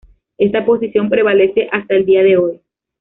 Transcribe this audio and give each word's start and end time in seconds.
Esta 0.39 0.65
posición 0.65 1.09
prevalece 1.11 1.69
hasta 1.71 1.93
el 1.93 2.07
día 2.07 2.23
de 2.23 2.35
hoy. 2.35 2.61